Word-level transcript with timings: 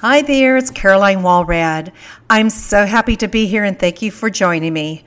Hi 0.00 0.22
there, 0.22 0.56
it's 0.56 0.70
Caroline 0.70 1.24
Walrad. 1.24 1.90
I'm 2.30 2.50
so 2.50 2.86
happy 2.86 3.16
to 3.16 3.26
be 3.26 3.48
here 3.48 3.64
and 3.64 3.76
thank 3.76 4.00
you 4.00 4.12
for 4.12 4.30
joining 4.30 4.72
me. 4.72 5.02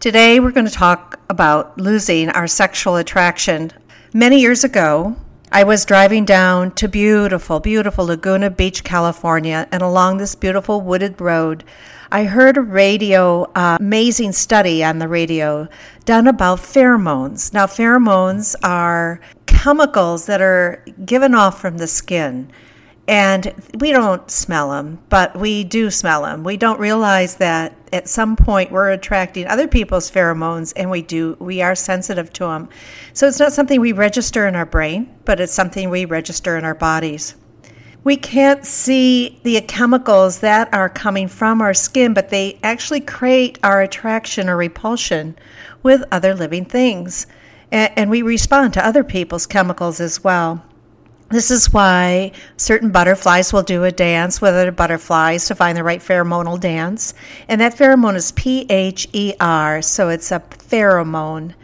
Today 0.00 0.40
we're 0.40 0.50
going 0.50 0.66
to 0.66 0.72
talk 0.72 1.20
about 1.30 1.78
losing 1.78 2.28
our 2.28 2.48
sexual 2.48 2.96
attraction. 2.96 3.70
Many 4.12 4.40
years 4.40 4.64
ago, 4.64 5.14
I 5.52 5.62
was 5.62 5.84
driving 5.84 6.24
down 6.24 6.72
to 6.72 6.88
beautiful, 6.88 7.60
beautiful 7.60 8.06
Laguna 8.06 8.50
Beach, 8.50 8.82
California, 8.82 9.68
and 9.70 9.80
along 9.80 10.16
this 10.16 10.34
beautiful 10.34 10.80
wooded 10.80 11.20
road, 11.20 11.62
I 12.10 12.24
heard 12.24 12.56
a 12.56 12.62
radio, 12.62 13.44
uh, 13.54 13.76
amazing 13.78 14.32
study 14.32 14.82
on 14.82 14.98
the 14.98 15.06
radio 15.06 15.68
done 16.04 16.26
about 16.26 16.58
pheromones. 16.58 17.52
Now, 17.52 17.66
pheromones 17.66 18.56
are 18.64 19.20
chemicals 19.46 20.26
that 20.26 20.40
are 20.40 20.84
given 21.04 21.32
off 21.32 21.60
from 21.60 21.78
the 21.78 21.86
skin 21.86 22.50
and 23.08 23.52
we 23.78 23.90
don't 23.90 24.30
smell 24.30 24.70
them, 24.70 24.98
but 25.08 25.36
we 25.36 25.64
do 25.64 25.90
smell 25.90 26.22
them. 26.22 26.44
We 26.44 26.56
don't 26.56 26.78
realize 26.78 27.36
that 27.36 27.74
at 27.92 28.08
some 28.08 28.36
point 28.36 28.70
we're 28.70 28.90
attracting 28.90 29.46
other 29.46 29.66
people's 29.66 30.10
pheromones, 30.10 30.72
and 30.76 30.90
we 30.90 31.02
do. 31.02 31.36
We 31.40 31.62
are 31.62 31.74
sensitive 31.74 32.32
to 32.34 32.44
them. 32.44 32.68
So 33.12 33.26
it's 33.26 33.40
not 33.40 33.52
something 33.52 33.80
we 33.80 33.92
register 33.92 34.46
in 34.46 34.54
our 34.54 34.66
brain, 34.66 35.12
but 35.24 35.40
it's 35.40 35.52
something 35.52 35.90
we 35.90 36.04
register 36.04 36.56
in 36.56 36.64
our 36.64 36.74
bodies. 36.74 37.34
We 38.04 38.16
can't 38.16 38.64
see 38.64 39.40
the 39.44 39.60
chemicals 39.60 40.40
that 40.40 40.72
are 40.74 40.88
coming 40.88 41.28
from 41.28 41.60
our 41.60 41.74
skin, 41.74 42.14
but 42.14 42.30
they 42.30 42.58
actually 42.62 43.00
create 43.00 43.58
our 43.62 43.80
attraction 43.82 44.48
or 44.48 44.56
repulsion 44.56 45.36
with 45.82 46.02
other 46.10 46.34
living 46.34 46.64
things. 46.64 47.26
And, 47.70 48.10
we 48.10 48.22
respond 48.22 48.74
to 48.74 48.86
other 48.86 49.02
people's 49.02 49.46
chemicals 49.46 49.98
as 49.98 50.22
well. 50.22 50.62
This 51.32 51.50
is 51.50 51.72
why 51.72 52.32
certain 52.58 52.90
butterflies 52.90 53.54
will 53.54 53.62
do 53.62 53.84
a 53.84 53.90
dance 53.90 54.42
with 54.42 54.52
other 54.54 54.70
butterflies 54.70 55.46
to 55.46 55.54
find 55.54 55.78
the 55.78 55.82
right 55.82 56.00
pheromonal 56.00 56.60
dance. 56.60 57.14
And 57.48 57.58
that 57.62 57.74
pheromone 57.74 58.16
is 58.16 58.32
P 58.32 58.66
H 58.68 59.08
E 59.14 59.32
R, 59.40 59.80
so 59.80 60.10
it's 60.10 60.30
a 60.30 60.40
pheromone. 60.40 61.54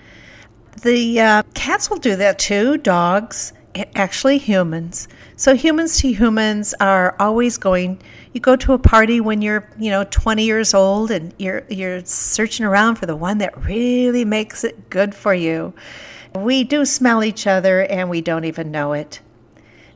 The 0.80 1.20
uh, 1.20 1.42
cats 1.52 1.90
will 1.90 1.98
do 1.98 2.16
that 2.16 2.38
too, 2.38 2.78
dogs, 2.78 3.52
actually 3.94 4.38
humans. 4.38 5.06
So 5.36 5.54
humans 5.54 5.98
to 5.98 6.12
humans 6.12 6.72
are 6.80 7.14
always 7.20 7.58
going. 7.58 8.00
You 8.32 8.40
go 8.40 8.56
to 8.56 8.72
a 8.72 8.78
party 8.78 9.20
when 9.20 9.42
you're, 9.42 9.68
you 9.78 9.90
know, 9.90 10.04
20 10.04 10.44
years 10.44 10.72
old, 10.72 11.10
and 11.10 11.34
you're 11.36 11.64
you're 11.68 12.02
searching 12.06 12.64
around 12.64 12.94
for 12.94 13.04
the 13.04 13.16
one 13.16 13.36
that 13.38 13.66
really 13.66 14.24
makes 14.24 14.64
it 14.64 14.88
good 14.88 15.14
for 15.14 15.34
you. 15.34 15.74
We 16.34 16.64
do 16.64 16.86
smell 16.86 17.22
each 17.22 17.46
other, 17.46 17.82
and 17.82 18.08
we 18.08 18.22
don't 18.22 18.46
even 18.46 18.70
know 18.70 18.94
it. 18.94 19.20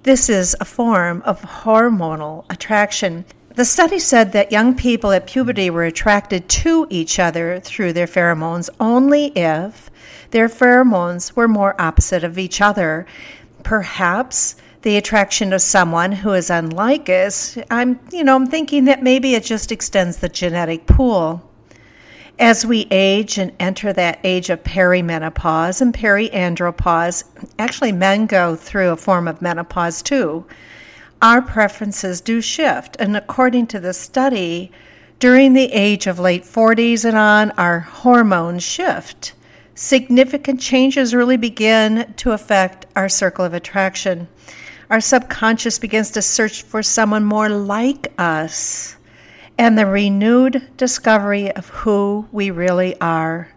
This 0.05 0.29
is 0.29 0.57
a 0.59 0.65
form 0.65 1.23
of 1.25 1.41
hormonal 1.43 2.45
attraction. 2.51 3.25
The 3.55 3.65
study 3.65 4.01
said 4.01 4.33
that 4.33 4.51
young 4.51 4.75
people 4.75 5.13
at 5.13 5.29
puberty 5.29 5.71
were 5.71 5.85
attracted 5.85 6.49
to 6.49 6.89
each 6.91 7.21
other 7.21 7.61
through 7.61 7.93
their 7.93 8.09
pheromones 8.09 8.69
only 8.81 9.27
if 9.37 9.93
their 10.33 10.49
pheromones 10.49 11.37
were 11.37 11.47
more 11.47 11.81
opposite 11.81 12.25
of 12.25 12.37
each 12.37 12.61
other. 12.61 13.07
Perhaps 13.63 14.57
the 14.83 14.97
attraction 14.97 15.53
of 15.53 15.63
someone 15.63 16.11
who 16.11 16.33
is 16.33 16.51
unlike 16.51 17.09
us, 17.09 17.57
I'm, 17.71 18.01
you 18.11 18.25
know, 18.25 18.35
I'm 18.35 18.49
thinking 18.49 18.87
that 18.87 19.05
maybe 19.05 19.37
it 19.37 19.45
just 19.45 19.71
extends 19.71 20.17
the 20.17 20.29
genetic 20.29 20.87
pool. 20.87 21.49
As 22.43 22.67
we 22.67 22.89
age 22.91 23.39
and 23.39 23.53
enter 23.61 23.93
that 23.93 24.19
age 24.25 24.51
of 24.51 24.65
perimenopause 24.65 25.81
and 25.81 25.95
periandropause, 25.95 27.23
actually, 27.61 27.93
men 27.93 28.27
go 28.27 28.57
through 28.57 28.91
a 28.91 28.97
form 28.97 29.29
of 29.29 29.41
menopause 29.41 30.03
too. 30.03 30.45
Our 31.23 31.41
preferences 31.41 32.21
do 32.21 32.41
shift, 32.41 32.97
and 32.99 33.17
according 33.17 33.69
to 33.69 33.79
the 33.79 33.95
study, 33.95 34.73
during 35.21 35.53
the 35.53 35.73
age 35.73 36.09
of 36.09 36.19
late 36.19 36.43
40s 36.43 37.05
and 37.05 37.17
on, 37.17 37.53
our 37.53 37.79
hormones 37.79 38.65
shift. 38.65 39.35
Significant 39.77 40.59
changes 40.61 41.15
really 41.15 41.37
begin 41.37 42.13
to 42.17 42.33
affect 42.33 42.87
our 42.97 43.09
circle 43.09 43.45
of 43.45 43.55
attraction. 43.55 44.27
Our 44.91 45.01
subconscious 45.01 45.79
begins 45.79 46.11
to 46.11 46.23
search 46.23 46.63
for 46.63 46.83
someone 46.83 47.25
more 47.25 47.49
like 47.49 48.13
us 48.19 48.97
and 49.63 49.79
the 49.79 49.87
renewed 49.87 50.77
discovery 50.77 51.53
of 51.53 51.69
who 51.69 52.27
we 52.33 52.51
really 52.51 53.01
are. 53.01 53.49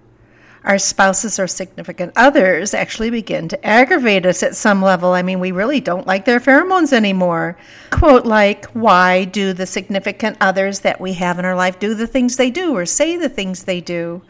Our 0.63 0.77
spouses 0.77 1.39
or 1.39 1.47
significant 1.47 2.13
others 2.16 2.75
actually 2.75 3.09
begin 3.09 3.47
to 3.47 3.66
aggravate 3.66 4.23
us 4.27 4.44
at 4.44 4.55
some 4.55 4.83
level. 4.83 5.13
I 5.13 5.23
mean, 5.23 5.39
we 5.39 5.51
really 5.51 5.79
don't 5.79 6.05
like 6.05 6.25
their 6.25 6.39
pheromones 6.39 6.94
anymore. 6.94 7.57
Quote 7.89 8.23
like, 8.23 8.65
Why 8.65 9.25
do 9.25 9.51
the 9.51 9.65
significant 9.65 10.38
others 10.39 10.81
that 10.81 11.01
we 11.01 11.13
have 11.13 11.39
in 11.39 11.45
our 11.45 11.55
life 11.55 11.79
do 11.79 11.95
the 11.95 12.05
things 12.05 12.38
they 12.38 12.51
do 12.51 12.77
or 12.77 12.85
say 12.85 13.17
the 13.17 13.27
things 13.27 13.63
they 13.63 13.81
do? 13.81 14.21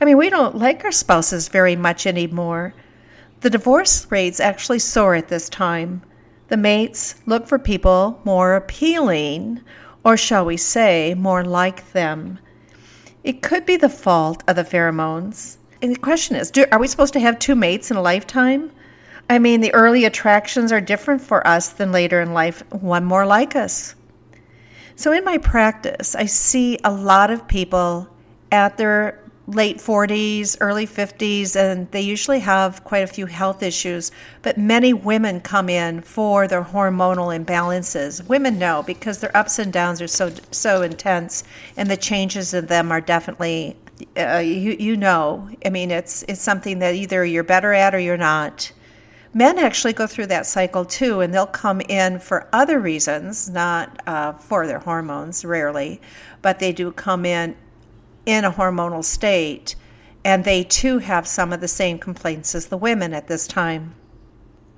I 0.00 0.04
mean, 0.04 0.16
we 0.16 0.28
don't 0.28 0.58
like 0.58 0.84
our 0.84 0.90
spouses 0.90 1.46
very 1.46 1.76
much 1.76 2.04
anymore. 2.04 2.74
The 3.42 3.50
divorce 3.50 4.10
rates 4.10 4.40
actually 4.40 4.80
soar 4.80 5.14
at 5.14 5.28
this 5.28 5.48
time. 5.48 6.02
The 6.48 6.56
mates 6.56 7.14
look 7.26 7.46
for 7.46 7.60
people 7.60 8.20
more 8.24 8.56
appealing 8.56 9.60
or 10.04 10.16
shall 10.16 10.44
we 10.44 10.56
say, 10.56 11.14
more 11.14 11.44
like 11.44 11.92
them. 11.92 12.38
It 13.24 13.42
could 13.42 13.64
be 13.64 13.76
the 13.76 13.88
fault 13.88 14.42
of 14.48 14.56
the 14.56 14.64
pheromones. 14.64 15.58
And 15.80 15.94
the 15.94 15.98
question 15.98 16.36
is 16.36 16.50
do, 16.50 16.64
are 16.72 16.78
we 16.78 16.88
supposed 16.88 17.12
to 17.14 17.20
have 17.20 17.38
two 17.38 17.54
mates 17.54 17.90
in 17.90 17.96
a 17.96 18.02
lifetime? 18.02 18.70
I 19.30 19.38
mean, 19.38 19.60
the 19.60 19.74
early 19.74 20.04
attractions 20.04 20.72
are 20.72 20.80
different 20.80 21.20
for 21.20 21.46
us 21.46 21.70
than 21.70 21.92
later 21.92 22.20
in 22.20 22.34
life, 22.34 22.62
one 22.72 23.04
more 23.04 23.24
like 23.24 23.56
us. 23.56 23.94
So, 24.96 25.12
in 25.12 25.24
my 25.24 25.38
practice, 25.38 26.14
I 26.14 26.26
see 26.26 26.78
a 26.84 26.92
lot 26.92 27.30
of 27.30 27.48
people 27.48 28.08
at 28.50 28.76
their 28.76 29.21
late 29.46 29.78
40s, 29.78 30.56
early 30.60 30.86
50s, 30.86 31.56
and 31.56 31.90
they 31.90 32.00
usually 32.00 32.38
have 32.40 32.84
quite 32.84 33.02
a 33.02 33.06
few 33.08 33.26
health 33.26 33.62
issues. 33.62 34.12
But 34.42 34.56
many 34.56 34.92
women 34.92 35.40
come 35.40 35.68
in 35.68 36.00
for 36.00 36.46
their 36.46 36.62
hormonal 36.62 37.36
imbalances. 37.36 38.26
Women 38.28 38.58
know 38.58 38.82
because 38.82 39.18
their 39.18 39.36
ups 39.36 39.58
and 39.58 39.72
downs 39.72 40.00
are 40.00 40.06
so 40.06 40.32
so 40.50 40.82
intense, 40.82 41.44
and 41.76 41.90
the 41.90 41.96
changes 41.96 42.54
in 42.54 42.66
them 42.66 42.92
are 42.92 43.00
definitely 43.00 43.76
uh, 44.16 44.38
you 44.38 44.76
you 44.78 44.96
know. 44.96 45.48
I 45.64 45.70
mean, 45.70 45.90
it's 45.90 46.24
it's 46.28 46.40
something 46.40 46.78
that 46.78 46.94
either 46.94 47.24
you're 47.24 47.44
better 47.44 47.72
at 47.72 47.94
or 47.94 47.98
you're 47.98 48.16
not. 48.16 48.72
Men 49.34 49.58
actually 49.58 49.94
go 49.94 50.06
through 50.06 50.26
that 50.26 50.44
cycle 50.44 50.84
too, 50.84 51.20
and 51.20 51.32
they'll 51.32 51.46
come 51.46 51.80
in 51.80 52.18
for 52.18 52.48
other 52.52 52.78
reasons, 52.78 53.48
not 53.48 54.02
uh, 54.06 54.34
for 54.34 54.66
their 54.66 54.78
hormones, 54.78 55.42
rarely, 55.42 56.02
but 56.42 56.58
they 56.58 56.70
do 56.70 56.92
come 56.92 57.24
in 57.24 57.56
in 58.26 58.44
a 58.44 58.52
hormonal 58.52 59.04
state, 59.04 59.74
and 60.24 60.44
they 60.44 60.62
too 60.64 60.98
have 60.98 61.26
some 61.26 61.52
of 61.52 61.60
the 61.60 61.68
same 61.68 61.98
complaints 61.98 62.54
as 62.54 62.66
the 62.66 62.76
women 62.76 63.12
at 63.12 63.28
this 63.28 63.46
time. 63.46 63.94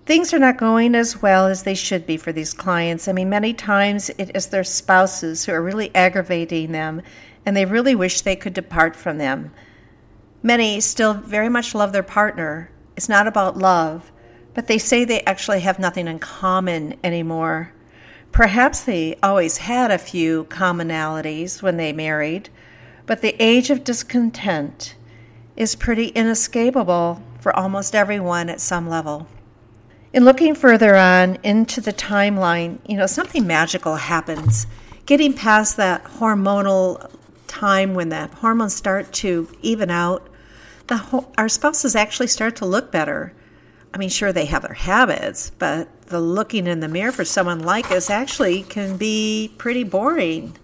Things 0.06 0.34
are 0.34 0.38
not 0.38 0.59
going 0.59 0.94
as 0.94 1.22
well 1.22 1.47
as 1.47 1.62
they 1.62 1.75
should 1.75 2.06
be 2.06 2.16
for 2.16 2.31
these 2.31 2.53
clients. 2.53 3.09
I 3.09 3.12
mean, 3.12 3.31
many 3.31 3.54
times 3.54 4.10
it 4.10 4.31
is 4.34 4.49
their 4.49 4.65
spouses 4.65 5.44
who 5.44 5.53
are 5.53 5.62
really 5.62 5.94
aggravating 5.94 6.72
them, 6.72 7.00
and 7.47 7.56
they 7.56 7.65
really 7.65 7.94
wish 7.94 8.21
they 8.21 8.37
could 8.37 8.53
depart 8.53 8.97
from 8.97 9.19
them. 9.19 9.50
Many 10.43 10.81
still 10.81 11.15
very 11.15 11.49
much 11.49 11.75
love 11.75 11.93
their 11.93 12.03
partner. 12.03 12.71
It's 12.97 13.09
not 13.09 13.27
about 13.27 13.56
love, 13.56 14.12
but 14.53 14.66
they 14.66 14.77
say 14.77 15.04
they 15.04 15.22
actually 15.22 15.60
have 15.60 15.78
nothing 15.78 16.06
in 16.06 16.19
common 16.19 16.97
anymore. 17.03 17.72
Perhaps 18.31 18.84
they 18.84 19.16
always 19.22 19.56
had 19.56 19.91
a 19.91 19.97
few 19.97 20.44
commonalities 20.44 21.62
when 21.62 21.77
they 21.78 21.93
married, 21.93 22.50
but 23.06 23.20
the 23.20 23.37
age 23.42 23.70
of 23.70 23.84
discontent 23.84 24.94
is 25.56 25.75
pretty 25.76 26.09
inescapable 26.09 27.22
for 27.41 27.54
almost 27.56 27.94
everyone 27.94 28.48
at 28.48 28.60
some 28.60 28.88
level. 28.88 29.26
In 30.12 30.25
looking 30.25 30.54
further 30.54 30.97
on 30.97 31.38
into 31.42 31.81
the 31.81 31.92
timeline, 31.92 32.78
you 32.87 32.97
know, 32.97 33.06
something 33.06 33.47
magical 33.47 33.97
happens. 33.97 34.66
Getting 35.06 35.32
past 35.32 35.77
that 35.77 36.04
hormonal 36.04 37.10
time 37.47 37.95
when 37.95 38.09
the 38.09 38.28
hormones 38.28 38.74
start 38.74 39.12
to 39.12 39.48
even 39.60 39.91
out, 39.91 40.28
the, 40.86 41.24
our 41.36 41.48
spouses 41.48 41.97
actually 41.97 42.28
start 42.28 42.57
to 42.57 42.66
look 42.66 42.91
better. 42.91 43.33
I 43.92 43.98
mean, 43.98 44.09
sure, 44.09 44.33
they 44.33 44.45
have 44.47 44.62
their 44.62 44.74
habits, 44.74 45.50
but 45.50 45.89
the 46.07 46.21
looking 46.21 46.66
in 46.66 46.80
the 46.80 46.89
mirror 46.89 47.12
for 47.12 47.24
someone 47.24 47.60
like 47.60 47.91
us 47.91 48.10
actually 48.10 48.62
can 48.62 48.97
be 48.97 49.53
pretty 49.59 49.84
boring. 49.84 50.57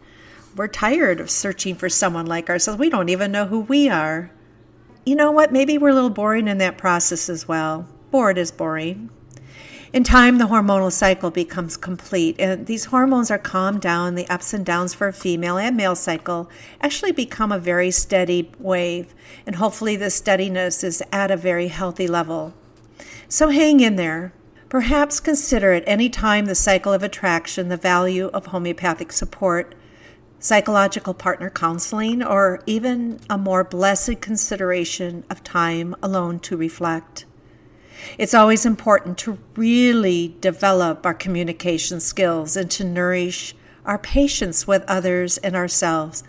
We're 0.56 0.68
tired 0.68 1.20
of 1.20 1.30
searching 1.30 1.76
for 1.76 1.88
someone 1.88 2.26
like 2.26 2.50
ourselves. 2.50 2.80
We 2.80 2.90
don't 2.90 3.08
even 3.08 3.30
know 3.30 3.46
who 3.46 3.60
we 3.60 3.88
are. 3.88 4.30
You 5.06 5.14
know 5.14 5.30
what? 5.30 5.52
Maybe 5.52 5.78
we're 5.78 5.90
a 5.90 5.94
little 5.94 6.10
boring 6.10 6.48
in 6.48 6.58
that 6.58 6.76
process 6.76 7.28
as 7.28 7.46
well. 7.46 7.86
Bored 8.10 8.36
is 8.36 8.50
boring. 8.50 9.10
In 9.92 10.04
time, 10.04 10.38
the 10.38 10.46
hormonal 10.46 10.92
cycle 10.92 11.30
becomes 11.30 11.76
complete, 11.76 12.36
and 12.38 12.66
these 12.66 12.86
hormones 12.86 13.30
are 13.30 13.38
calmed 13.38 13.80
down. 13.80 14.14
The 14.14 14.28
ups 14.28 14.52
and 14.52 14.64
downs 14.64 14.94
for 14.94 15.08
a 15.08 15.12
female 15.12 15.58
and 15.58 15.76
male 15.76 15.96
cycle 15.96 16.48
actually 16.80 17.12
become 17.12 17.50
a 17.50 17.58
very 17.58 17.90
steady 17.90 18.52
wave, 18.58 19.14
and 19.46 19.56
hopefully, 19.56 19.96
the 19.96 20.10
steadiness 20.10 20.84
is 20.84 21.02
at 21.12 21.30
a 21.30 21.36
very 21.36 21.68
healthy 21.68 22.06
level. 22.06 22.54
So 23.28 23.48
hang 23.48 23.80
in 23.80 23.96
there. 23.96 24.32
Perhaps 24.68 25.18
consider 25.18 25.72
at 25.72 25.82
any 25.86 26.08
time 26.08 26.46
the 26.46 26.54
cycle 26.54 26.92
of 26.92 27.02
attraction 27.02 27.68
the 27.68 27.76
value 27.76 28.26
of 28.26 28.46
homeopathic 28.46 29.10
support, 29.10 29.74
psychological 30.40 31.14
partner 31.14 31.50
counseling, 31.50 32.22
or 32.22 32.60
even 32.66 33.20
a 33.28 33.38
more 33.38 33.62
blessed 33.62 34.20
consideration 34.20 35.22
of 35.30 35.44
time 35.44 35.94
alone 36.02 36.40
to 36.40 36.56
reflect. 36.56 37.26
It's 38.18 38.34
always 38.34 38.64
important 38.64 39.18
to 39.18 39.38
really 39.54 40.34
develop 40.40 41.04
our 41.04 41.14
communication 41.14 42.00
skills 42.00 42.56
and 42.56 42.70
to 42.72 42.84
nourish 42.84 43.54
our 43.84 43.98
patience 43.98 44.66
with 44.66 44.82
others 44.88 45.36
and 45.38 45.54
ourselves. 45.54 46.24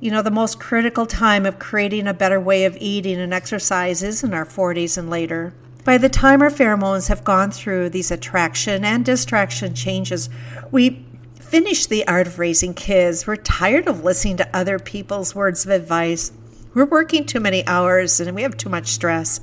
You 0.00 0.10
know, 0.10 0.22
the 0.22 0.32
most 0.32 0.58
critical 0.58 1.06
time 1.06 1.46
of 1.46 1.60
creating 1.60 2.08
a 2.08 2.14
better 2.14 2.40
way 2.40 2.64
of 2.64 2.76
eating 2.80 3.20
and 3.20 3.32
exercise 3.32 4.02
is 4.02 4.24
in 4.24 4.34
our 4.34 4.44
40s 4.44 4.98
and 4.98 5.08
later. 5.08 5.54
By 5.84 5.98
the 5.98 6.08
time 6.08 6.42
our 6.42 6.50
pheromones 6.50 7.08
have 7.08 7.24
gone 7.24 7.52
through 7.52 7.90
these 7.90 8.10
attraction 8.10 8.84
and 8.84 9.04
distraction 9.04 9.74
changes, 9.74 10.28
we 10.72 11.04
finish 11.52 11.84
the 11.84 12.08
art 12.08 12.26
of 12.26 12.38
raising 12.38 12.72
kids. 12.72 13.26
We're 13.26 13.36
tired 13.36 13.86
of 13.86 14.02
listening 14.02 14.38
to 14.38 14.56
other 14.56 14.78
people's 14.78 15.34
words 15.34 15.66
of 15.66 15.70
advice. 15.70 16.32
We're 16.72 16.86
working 16.86 17.26
too 17.26 17.40
many 17.40 17.62
hours 17.66 18.18
and 18.20 18.34
we 18.34 18.40
have 18.40 18.56
too 18.56 18.70
much 18.70 18.86
stress. 18.86 19.38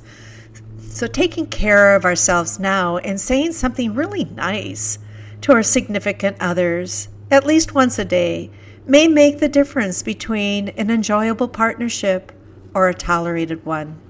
So, 0.88 1.06
taking 1.06 1.46
care 1.46 1.94
of 1.94 2.04
ourselves 2.04 2.58
now 2.58 2.96
and 2.96 3.20
saying 3.20 3.52
something 3.52 3.94
really 3.94 4.24
nice 4.24 4.98
to 5.42 5.52
our 5.52 5.62
significant 5.62 6.36
others, 6.40 7.06
at 7.30 7.46
least 7.46 7.76
once 7.76 7.96
a 7.96 8.04
day, 8.04 8.50
may 8.84 9.06
make 9.06 9.38
the 9.38 9.48
difference 9.48 10.02
between 10.02 10.70
an 10.70 10.90
enjoyable 10.90 11.46
partnership 11.46 12.32
or 12.74 12.88
a 12.88 12.94
tolerated 12.94 13.64
one. 13.64 14.00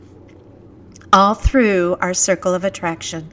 All 1.13 1.35
through 1.35 1.99
our 2.01 2.15
circle 2.15 2.55
of 2.55 2.65
attraction, 2.65 3.31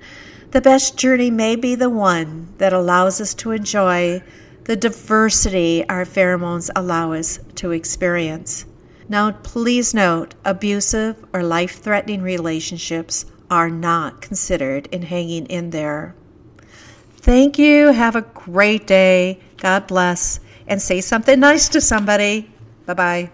the 0.51 0.59
best 0.59 0.97
journey 0.97 1.31
may 1.31 1.55
be 1.55 1.75
the 1.75 1.89
one 1.89 2.53
that 2.57 2.73
allows 2.73 3.21
us 3.21 3.33
to 3.35 3.51
enjoy 3.51 4.21
the 4.67 4.75
diversity 4.75 5.87
our 5.87 6.03
pheromones 6.03 6.69
allow 6.75 7.13
us 7.13 7.39
to 7.55 7.71
experience. 7.71 8.65
Now, 9.07 9.31
please 9.31 9.93
note 9.93 10.35
abusive 10.43 11.15
or 11.31 11.41
life 11.41 11.79
threatening 11.79 12.21
relationships 12.21 13.25
are 13.49 13.69
not 13.69 14.21
considered 14.21 14.87
in 14.87 15.03
hanging 15.03 15.45
in 15.45 15.69
there. 15.69 16.15
Thank 17.15 17.57
you. 17.57 17.93
Have 17.93 18.17
a 18.17 18.21
great 18.21 18.85
day. 18.85 19.39
God 19.55 19.87
bless. 19.87 20.41
And 20.67 20.81
say 20.81 20.99
something 20.99 21.39
nice 21.39 21.69
to 21.69 21.79
somebody. 21.79 22.51
Bye 22.85 22.93
bye. 22.93 23.31